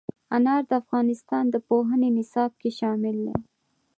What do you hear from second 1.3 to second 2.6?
د پوهنې نصاب